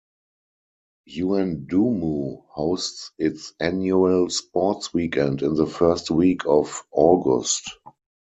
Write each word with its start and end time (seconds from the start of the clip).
Yuendumu 1.07 2.43
hosts 2.47 3.11
its 3.19 3.53
annual 3.59 4.31
sports 4.31 4.91
weekend 4.95 5.43
in 5.43 5.53
the 5.53 5.67
first 5.67 6.09
week 6.09 6.41
of 6.47 6.81
August. 6.91 7.69